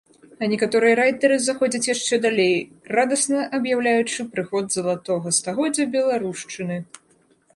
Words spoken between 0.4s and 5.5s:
А некаторыя райтары заходзяць яшчэ далей, радасна аб'яўляючы прыход залатога